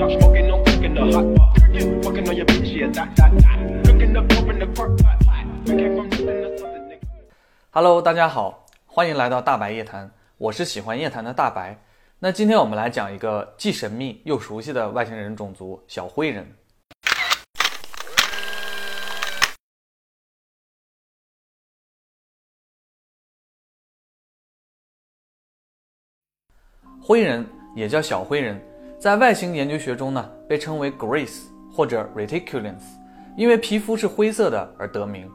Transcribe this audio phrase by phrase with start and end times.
[0.00, 1.60] top, smoking on cooking the hot pot.
[2.02, 3.84] Fucking on your bitch, yeah, that, that, that.
[3.84, 5.44] Cooking up dope in the park, pot, pot.
[5.66, 7.06] We came from nothing to something, nigga.
[7.70, 11.78] Hello，大家好，欢迎来到大白夜谈，我是喜欢夜谈的大白。
[12.18, 16.56] 那今天我们来讲一个既神秘又熟悉的外星人种族——小灰人。
[27.02, 27.44] 灰人
[27.74, 28.60] 也叫小灰人，
[29.00, 32.82] 在外星研究学中呢，被称为 Grace 或者 Reticulans，
[33.34, 35.26] 因为皮肤是灰色的而得名。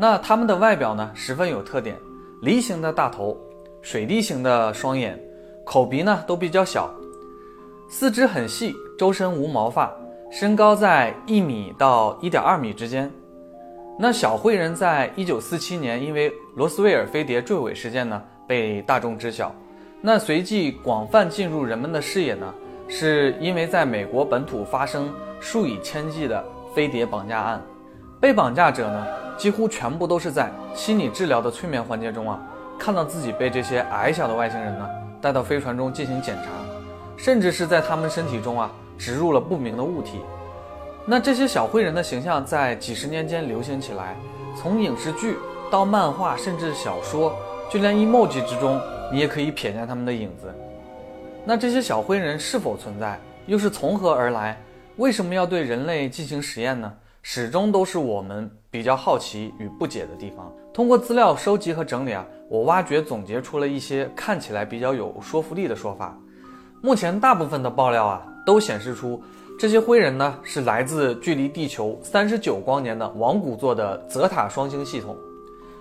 [0.00, 1.94] 那它们的外表呢，十分有特点，
[2.40, 3.36] 梨形的大头，
[3.82, 5.20] 水滴形的双眼，
[5.62, 6.90] 口鼻呢都比较小，
[7.86, 9.94] 四肢很细，周身无毛发，
[10.30, 13.12] 身高在一米到一点二米之间。
[13.98, 19.54] 那小灰人在一九四七年因为罗斯威尔飞碟坠毁事件呢，被大众知晓。
[20.00, 22.54] 那随即广泛进入人们的视野呢，
[22.88, 27.62] 是因为在美国本土发生数以千计的飞碟绑架案，
[28.20, 29.06] 被绑架者呢
[29.36, 32.40] 几乎全部都是在心理治疗的催眠环节中啊，
[32.78, 34.88] 看到自己被这些矮小的外星人呢
[35.20, 36.50] 带到飞船中进行检查，
[37.16, 40.20] 甚至是在他们身体中啊植入了不明的物体。
[41.04, 44.16] 那这些小灰人的形象在几十年间流行起来，
[44.56, 45.36] 从影视剧
[45.70, 47.34] 到漫画，甚至小说，
[47.70, 48.80] 就连 emoji 之中。
[49.12, 50.52] 你也可以瞥见他们的影子。
[51.48, 54.60] 那这些小灰人是否存在，又是从何而来？
[54.96, 56.92] 为什么要对人类进行实验呢？
[57.22, 60.52] 始终都是我们比较好奇与不解的地方。
[60.74, 66.18] 通过资料收集和整理啊，我挖掘总结出了一些看起来比较有说服力的说法。
[66.82, 69.22] 目前大部分的爆料啊，都显示出
[69.56, 75.16] 这些灰人呢是来自距离地球三十九光年的王古座的泽塔双星系统。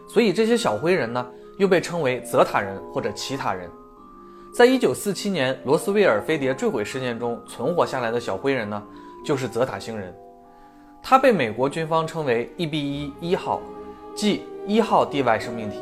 [0.08, 1.26] 所以这些小灰人呢？
[1.58, 3.70] 又被称为泽塔人或者奇塔人，
[4.56, 8.82] 在一九四七年罗斯威尔飞碟坠毁事件中存活下来的小灰人呢，
[9.26, 10.16] 就是泽塔星人。
[11.04, 13.62] 他被美国军方称为 EB 一一号，
[14.16, 15.82] 即一号地外生命体。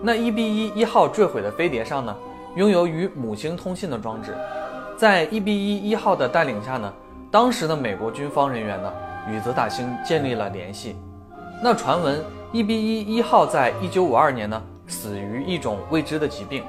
[0.00, 2.16] 那 EB 一一号坠毁的飞碟上呢，
[2.54, 4.32] 拥有与母星通信的装置。
[4.96, 6.94] 在 EB 一一号的带领下呢，
[7.32, 8.92] 当时的美国军方人员呢，
[9.28, 10.94] 与泽塔星建立了联系。
[11.60, 12.22] 那传闻
[12.52, 14.62] EB 一一号在一九五二年呢。
[14.88, 16.62] 死于一种未知的疾病，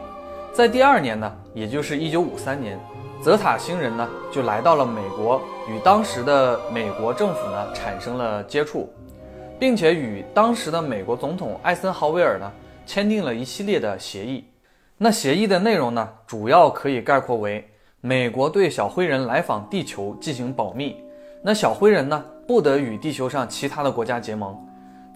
[0.54, 2.80] 在第二年呢，也就是一九五三年，
[3.20, 8.88] 泽塔星人呢就来到了美国，与当时的美国政府呢产生了接触，
[9.58, 12.52] 并且与当时的美国总统艾森豪威尔呢
[12.86, 14.46] 签订了一系列的协议。
[14.96, 17.68] 那协议的内容呢，主要可以概括为：
[18.00, 20.96] 美国对小灰人来访地球进行保密，
[21.42, 24.56] 那小灰人呢不得与地球上其他的国家结盟。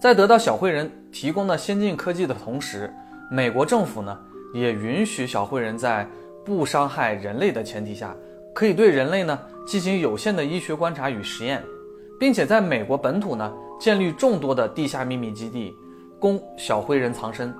[0.00, 2.92] 在得到小灰人提供的先进科技的同时，
[3.30, 4.18] 美国政府呢
[4.52, 6.08] 也允许小灰人在
[6.44, 8.14] 不伤害人类的前提下，
[8.54, 11.62] 可以对人类呢进行有限的医学观察与实验，
[12.18, 15.74] 并且在美国本土呢建立众多的地下秘密基地，
[16.18, 17.54] 供小灰人藏身。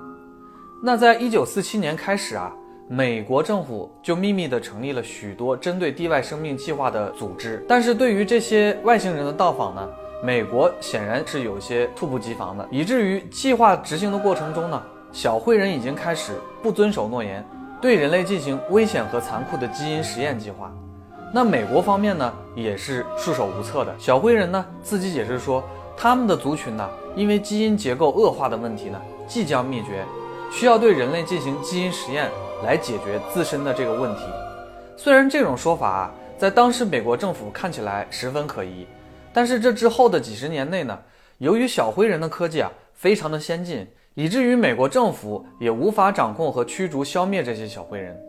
[0.83, 2.51] 那在一九四七年开始啊，
[2.89, 9.89] 美国政府就秘密地成立了许多针对地外生命计划的组织，但是对于这些外星人的到访呢？
[10.21, 17.43] 美国显然是有些猝不及防的，以至于计划执行的过程中呢，小灰人已经开始不遵守诺言，
[17.81, 20.71] 对人类进行危险和残酷的基因实验计划。
[21.33, 23.93] 那美国方面呢，也是束手无策的。
[23.97, 25.63] 小灰人呢自己解释说，
[25.97, 30.05] 他们的族群呢，因为基因结构恶化的问题呢，即将灭绝，
[30.51, 32.29] 需要对人类进行基因实验
[32.63, 34.21] 来解决自身的这个问题。
[34.95, 38.85] 虽然这种说法啊，在当时美国政府看起来十分可疑。
[39.31, 40.97] 但是这之后的几十年内呢，
[41.37, 43.87] 由于小灰人的科技啊非常的先进，
[44.19, 48.19] 以至于美国政府也无法掌控和驱逐、消灭这些小灰人，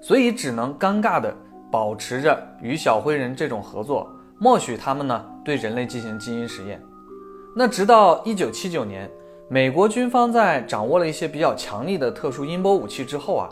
[0.00, 1.36] 所以只能尴尬的
[1.72, 4.08] 保持着与小灰人这种合作，
[4.38, 6.80] 默许他们呢对人类进行基因实验。
[7.56, 9.10] 那直到一九七九年，
[9.48, 13.50] 美国军方在掌握了一些比较强力的特殊音波武器之后啊，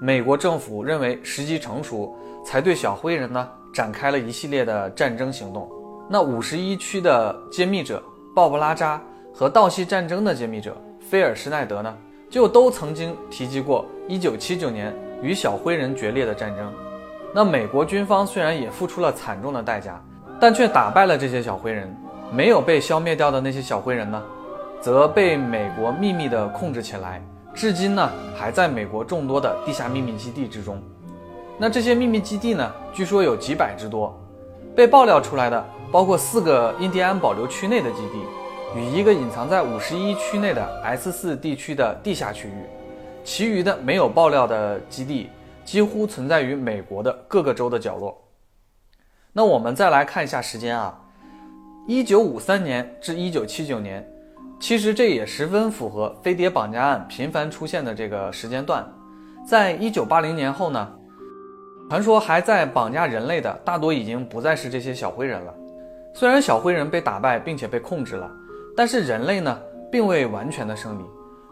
[0.00, 2.16] 美国政府认为时机成熟，
[2.46, 5.68] 才对小灰人呢展开了一系列的战争行动。
[6.08, 8.00] 那五十一区的揭秘者
[8.36, 9.02] 鲍勃拉扎
[9.32, 10.80] 和道系战争的揭秘者
[11.14, 11.96] 菲尔施奈德呢，
[12.28, 16.72] 就都曾经提及过一九七九年与小灰人决裂的战争。
[17.32, 20.04] 那美国军方虽然也付出了惨重的代价，
[20.40, 21.88] 但却打败了这些小灰人。
[22.32, 24.20] 没有被消灭掉的那些小灰人呢，
[24.80, 27.22] 则被美国秘密的控制起来，
[27.54, 30.82] 至今呢还在美国众多的地下秘密基地之中。
[31.56, 34.12] 那这些秘密基地呢，据说有几百之多，
[34.74, 35.64] 被爆料出来的。
[35.92, 38.18] 包括四个印第安保留区内的基地，
[38.76, 42.52] 与一个隐藏在五十一区内的 S 四地区的地下区域，
[43.22, 45.30] 其余的没有爆料的基地
[45.64, 48.20] 几乎存在于美国的各个州的角落。
[49.32, 51.00] 那我们再来看一下时间啊，
[51.86, 54.04] 一九五三年至一九七九年，
[54.58, 58.84] 其实这也十分符合飞碟绑架案频繁出现的这个时间段。
[59.46, 60.92] 在一九八零年后呢，
[61.88, 65.54] 传说还在绑架人类的大多已经不再是这些小灰人了。
[66.12, 68.30] 虽然小灰人被打败并且被控制了，
[68.76, 69.56] 但是人类呢
[69.90, 71.04] 并未完全的胜利。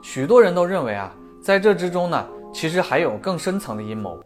[0.02, 4.20] 许多人都认为啊，在这之中呢，其实还有更深层的阴谋。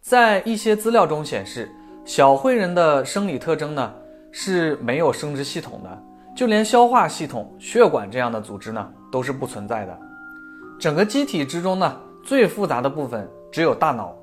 [0.00, 1.70] 在一些资料中显示，
[2.04, 3.92] 小灰人的生理特征呢
[4.30, 6.02] 是没有生殖系统的，
[6.36, 9.98] 就连消化系统、血管这样的组织呢都是不存在的。
[10.78, 14.16] 整个机体之中呢，最复杂的部分只有大脑。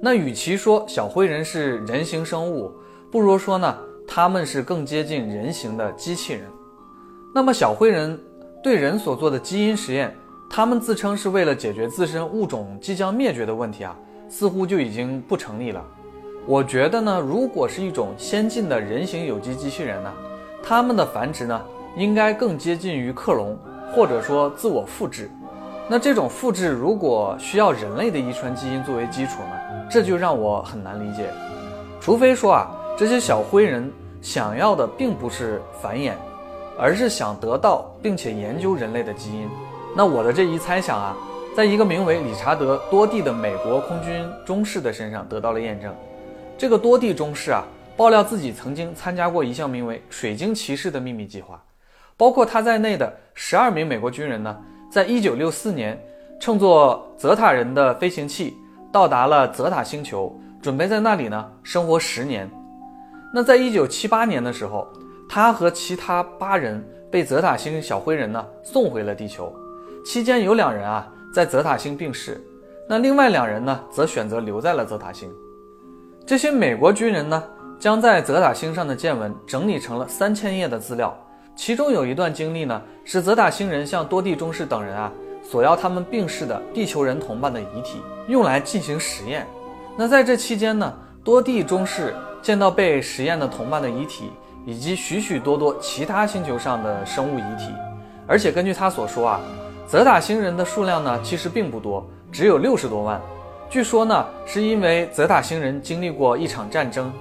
[0.00, 2.70] 那与其说小灰人是人形生物，
[3.10, 3.76] 不如说呢，
[4.16, 6.44] 他们是更接近人形的机器人。
[7.34, 8.18] 那么小灰人
[8.62, 10.16] 对人所做的基因实验，
[10.48, 13.94] 他们自称是为了解决自身物种即将灭绝的问题啊。
[14.26, 15.84] 似乎就已经不成立了。
[16.46, 20.10] 我觉得呢，如果是一种先进的人形有机机器人呢，
[20.62, 21.62] 他们的繁殖呢，
[21.94, 23.54] 应该更接近于克隆，
[23.94, 25.30] 或者说自我复制。
[25.90, 31.28] 那这种复制如果需要人类的遗传基因作为基础呢，这就让我很难理解。
[32.00, 33.92] 除非说啊，这些小灰人
[34.26, 36.10] 想要的并不是繁衍，
[36.76, 39.48] 而是想得到并且研究人类的基因。
[39.96, 41.16] 那我的这一猜想啊。
[41.54, 45.94] 在一个名为理查德·多蒂的美国空军中士的身上得到了验证。
[46.58, 47.64] 这个多蒂中士啊，
[47.96, 51.58] 爆料自己曾经参加过一项名为“水晶骑士”的秘密计划，
[52.14, 54.54] 包括他在内的十二名美国军人呢，
[54.90, 55.98] 在一九六四年
[56.38, 58.54] 乘坐泽塔人的飞行器
[58.92, 62.50] 到达了泽塔星球，准备在那里呢生活十年。
[63.36, 64.88] 那在一九七八年的时候，
[65.28, 69.54] 他和其他八人被泽塔星小灰人呢送回了地球，
[70.06, 71.06] 期间有两人啊。
[71.34, 72.42] 在泽塔星病逝，
[72.88, 75.30] 那另外两人呢，则选择留在了泽塔星。
[76.24, 77.44] 这些美国军人呢，
[77.78, 81.14] 将在泽塔星上的见闻整理成了三千页的资料，
[81.54, 85.12] 其中有一段经历呢，是泽塔星人向多地中士等人啊
[85.42, 89.46] 索要他们病逝的地球人同伴的遗体，用来进行实验。
[89.94, 90.90] 那在这期间呢，
[91.22, 92.14] 多地中士
[92.46, 94.30] 见到被实验的同伴的遗体，
[94.64, 97.72] 以及许许多多其他星球上的生物遗体，
[98.24, 99.40] 而且根据他所说啊。
[99.88, 103.20] 泽塔星人的数量呢，其实并不多，只有六十多万。
[103.68, 107.12] 据说呢，是因为泽塔星人经历过一场战争，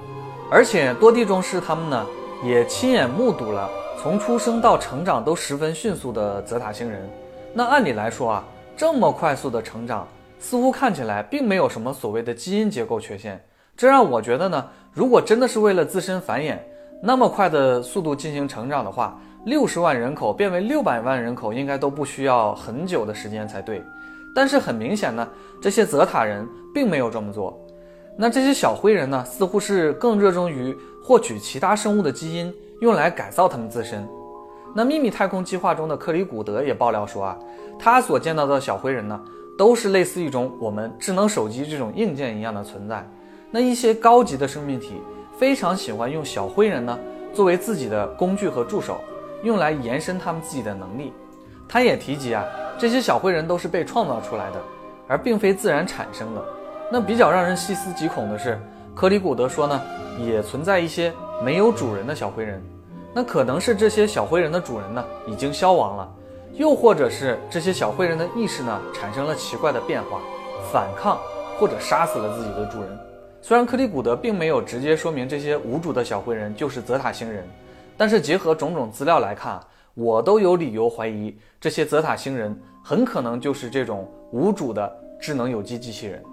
[0.51, 2.06] 而且多地中士他们呢，
[2.44, 3.68] 也亲眼目睹了
[4.00, 7.01] 从出生到成长都十分迅速的泽塔星人。
[7.51, 8.44] 那按理来说啊，
[8.78, 10.07] 这么快速的成长，
[10.38, 13.44] 似乎看起来并没有什么所谓的基因结构缺陷。
[13.78, 16.57] 这让我觉得呢，如果真的是为了自身繁衍，
[17.01, 23.83] 那么快的速度进行成长的话，六十万人口变为六百万人口，应该都不需要很久的时间才对。
[24.33, 25.27] 但是很明显呢，
[25.62, 27.62] 这些泽塔人并没有这么做。
[28.15, 34.07] 那这些小灰人呢，似乎是更热衷于获取其他生物的基因，用来改造他们自身。
[34.74, 37.38] 那秘密太空计划中的克里古德也爆料说啊，
[37.77, 39.21] 他所见到的小灰人呢，
[39.57, 43.06] 都是类似一种我们智能手机这种硬件一样的存在。
[43.51, 45.01] 那一些高级的生命体
[45.38, 46.97] 非常喜欢用小灰人呢，
[47.33, 48.97] 作为自己的工具和助手。
[49.44, 51.13] 用来延伸他们自己的能力。
[51.68, 52.44] 他也提及啊，
[52.80, 54.59] 这些小灰人都是被创造出来的，
[55.07, 56.44] 而并非自然产生的。
[56.92, 58.59] 那比较让人细思极恐的是，
[58.95, 59.80] 克里古德说呢，
[60.19, 62.64] 也存在一些没有主人的小灰人。
[63.14, 66.11] 那可能是这些小灰人的主人呢已经消亡了，
[66.54, 70.19] 又或者是这些小灰人的意识呢产生了奇怪的变化，
[70.71, 71.19] 反抗
[71.59, 72.97] 或者杀死了自己的主人。
[73.47, 77.47] 虽然克里古德并没有直接说明这些无主的小灰人就是泽塔星人。
[77.95, 79.61] 但是结合种种资料来看，
[79.94, 86.23] 我都有理由怀疑这些泽塔星人很可能就是这种无主的智能有机机器人。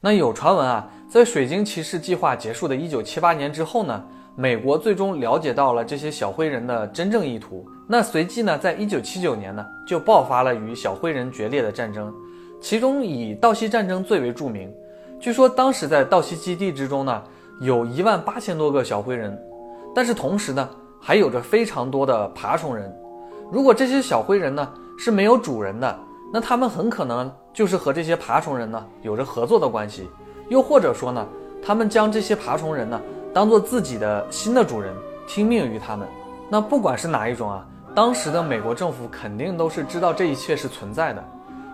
[0.00, 4.04] 那有传闻啊，在水晶骑士计划结束的一九七八年之后呢，
[4.34, 7.64] 美国最终了解到了这些小灰人的真正意图。
[7.92, 12.10] 那随即呢，在一九七九年呢，就爆发了与小灰人决裂的战争，
[12.58, 14.72] 其中以道西战争最为著名。
[15.20, 17.22] 据说当时在道西基地之中呢，
[17.60, 19.38] 有一万八千多个小灰人，
[19.94, 20.66] 但是同时呢，
[20.98, 22.90] 还有着非常多的爬虫人。
[23.50, 24.66] 如果这些小灰人呢
[24.98, 25.98] 是没有主人的，
[26.32, 30.08] 那他们很可能就是和这些爬虫人呢有着合作的关系，
[30.48, 31.28] 又或者说呢，
[31.62, 32.98] 他们将这些爬虫人呢
[33.34, 34.94] 当做自己的新的主人，
[35.26, 36.08] 听命于他们。
[36.48, 41.24] 那不管是哪一种啊，当时的美国政府肯定都是知道这一切是存在的。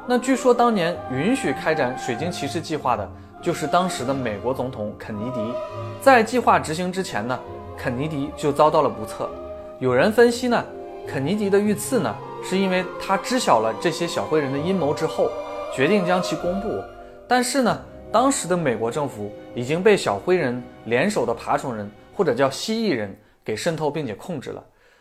[0.06, 3.08] 那据说当年允许开展水晶骑士计划的。
[3.40, 5.54] 就是当时的美国总统肯尼迪，
[6.02, 7.38] 在计划执行之前呢，
[7.76, 9.30] 肯尼迪就遭到了不测。
[9.78, 10.64] 有人分析呢，
[11.06, 15.30] 肯尼迪的遇刺呢，是因为他知晓了这些小灰人的阴谋之后，
[15.72, 16.82] 决定将其公布。
[17.28, 24.60] 但是呢，当时的美国政府已经被小灰人联手的爬虫人或者叫蜥蜴人给渗透并且控制了。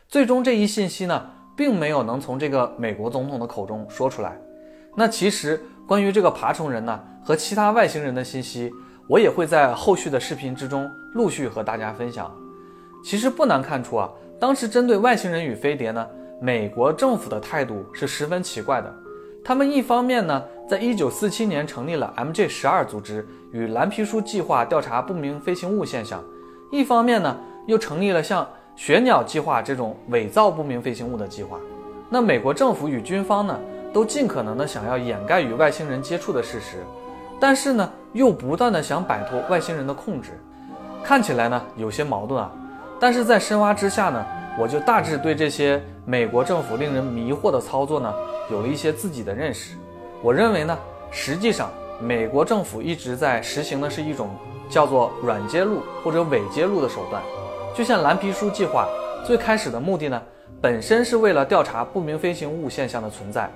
[0.09, 4.39] 最终这一信息呢，并没有能从这个美国总统的口中说出来。
[4.95, 8.71] 那其实关于这个爬虫人呢和其他外星人的信息，
[9.09, 12.33] 我也会在后续的视频之中陆续和大家分享。
[13.03, 14.09] 其实不难看出啊，
[14.39, 16.07] 当时针对外星人与飞碟呢，
[16.41, 18.93] 美国政府的态度是十分奇怪的。
[19.43, 26.23] 他们一方面呢，在一九四七年成立了 MJ 十二组织与蓝皮书计划调查不明飞行物现象，
[26.71, 28.47] 一方面呢，又成立了像
[28.77, 31.57] 雪鸟计划这种伪造不明飞行物的计划，
[32.11, 33.59] 那美国政府与军方呢，
[33.91, 36.85] 都尽可能的想要掩盖与外星人接触的事实，
[37.39, 40.39] 但是呢，又不断的想摆脱外星人的控制，
[41.03, 42.51] 看起来呢有些矛盾啊。
[42.99, 44.23] 但是在深挖之下呢，
[44.59, 48.13] 我就大致对这些美国政府令人迷惑的操作呢，
[48.51, 49.75] 有了一些自己的认识。
[50.21, 50.77] 我认为呢，
[51.09, 54.29] 实际上美国政府一直在实行的是一种
[54.69, 57.23] 叫做软揭露或者伪揭露的手段。
[57.77, 58.89] 就像蓝皮书计划
[59.23, 60.19] 最开始的目的呢，
[60.59, 63.47] 本身是为了调查不明飞行物现象的存在，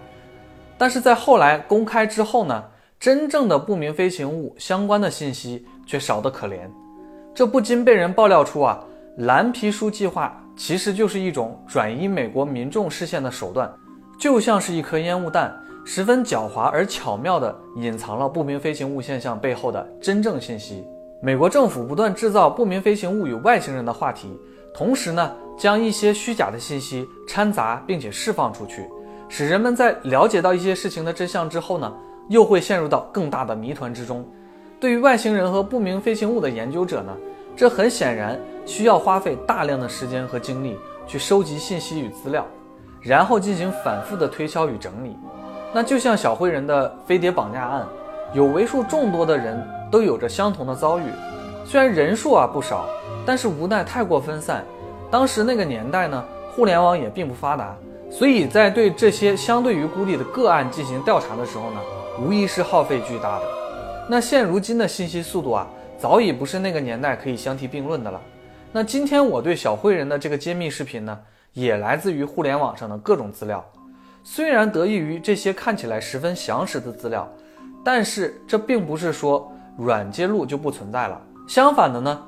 [0.77, 2.63] 但是在后来公开之后呢，
[2.99, 6.59] 真正的不明飞行物相关的信息却少得可怜，
[7.33, 8.79] 这不禁被人爆料出啊，
[9.17, 13.73] 蓝皮书计划其实就是一种转移美国民众视线的手段，
[14.19, 15.51] 就像是一颗烟雾弹，
[15.83, 20.85] 十分狡猾而巧妙地隐藏了不明飞行物现象背后的真正信息。
[21.23, 24.35] 美国政府不断制造不明飞行物与外星人的话题，
[24.73, 28.89] 同时呢，将一些虚假的信息掺杂并且释放出去，
[29.29, 31.93] 使人们在了解到一些事情的真相之后呢，
[32.29, 34.27] 又会陷入到更大的谜团之中。
[34.79, 37.15] 对于外星人和不明飞行物的研究者呢，
[37.55, 40.75] 这很显然需要花费大量的时间和精力
[41.05, 42.43] 去收集信息与资料，
[42.99, 45.15] 然后进行反复的推敲与整理。
[45.71, 47.87] 那就像小灰人的飞碟绑架案，
[48.33, 49.63] 有为数众多的人。
[49.91, 51.03] 都有着相同的遭遇，
[51.65, 52.87] 虽然人数啊不少，
[53.25, 54.63] 但是无奈太过分散。
[55.11, 56.23] 当时那个年代呢，
[56.55, 57.75] 互联网也并不发达，
[58.09, 61.81] 所以在对这些相对于孤立的个案进行调查的时候呢，
[62.23, 63.45] 无疑是耗费巨大的。
[64.09, 65.67] 那现如今的信息速度啊，
[65.97, 68.21] 早已不是那个年代可以相提并论的了。
[68.71, 71.19] 那今天我对小灰人的这个揭秘视频呢，
[71.51, 73.61] 也来自于互联网上的各种资料。
[74.23, 77.29] 虽然得益于这些看起来十分详实的资料，
[77.83, 79.51] 但是这并不是说。
[79.77, 81.21] 软揭露就不存在了。
[81.47, 82.23] 相反的呢，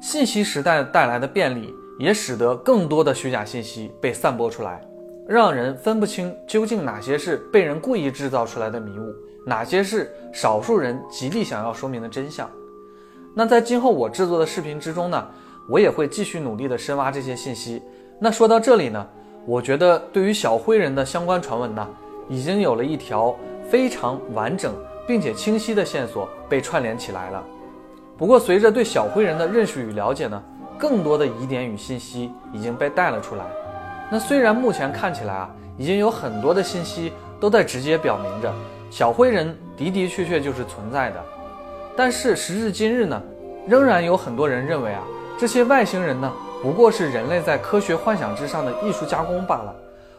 [0.00, 4.80] 信息时代带来的便利，也使得更多的虚假信息被散播出来，
[5.26, 9.12] 让人分不清究竟哪些是被人故意制造出来的迷雾，
[9.44, 12.48] 哪些是少数人极力想要说明的真相。
[13.34, 15.26] 那在今后我制作的视频之中呢，
[15.68, 17.82] 我也会继续努力的深挖这些信息。
[18.20, 19.06] 那说到这里呢，
[19.46, 21.88] 我觉得对于小灰人的相关传闻呢，
[22.28, 23.34] 已经有了一条
[23.68, 24.74] 非常完整。
[25.08, 27.42] 并且清晰的线索被串联起来了。
[28.18, 30.42] 不过，随着对小灰人的认识与了解呢，
[30.76, 33.44] 更多的疑点与信息已经被带了出来。
[34.10, 38.52] 那虽然目前看起来啊，已经有很多的信息都在直接表明着
[38.90, 41.24] 小灰人的的确确就是存在的，
[41.96, 43.22] 但是时至今日呢，
[43.66, 45.02] 仍然有很多人认为啊，
[45.38, 46.30] 这些外星人呢，
[46.62, 49.74] 不过是人类在科学幻想之上的艺术加工罢了，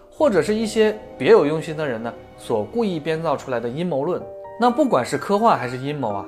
[0.09, 4.21] 或者是一些别有用心的人呢所故意编造出来的阴谋论。
[4.59, 6.25] 那不管是科幻还是阴谋啊，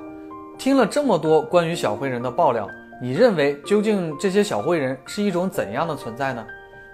[0.58, 2.66] 听了这么多关于小灰人的爆料，
[3.00, 6.42] 你认为究竟这些小灰人是一种怎样的存在呢？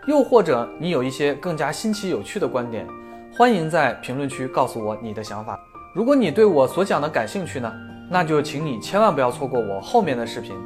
[0.09, 2.87] 又或者你有一些更加新奇有趣的观点，
[3.33, 5.59] 欢迎在评论区告诉我你的想法。
[5.95, 7.73] 如果你对我所讲的感兴趣呢，
[8.11, 10.57] 那就请你千万不要错过我后面的视频。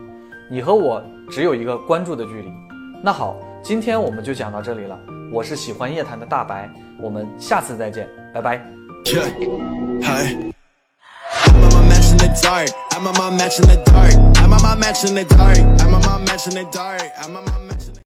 [0.50, 2.52] 你和我只有一个关注的距离。
[3.02, 4.98] 那好，今天我们就讲到这里了。
[5.32, 8.64] 我是喜欢夜谈的大白，我们下次再见，拜拜。
[12.40, 12.70] Dark.
[12.92, 14.14] I'm on my match in the dark.
[14.38, 15.58] I'm on my match in the dark.
[15.58, 17.02] I'm on my match in the dark.
[17.18, 17.71] I'm on my